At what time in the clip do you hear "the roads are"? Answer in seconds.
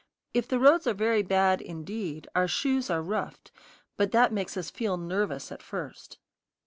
0.47-0.95